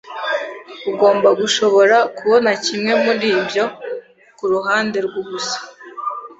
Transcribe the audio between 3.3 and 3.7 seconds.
ibyo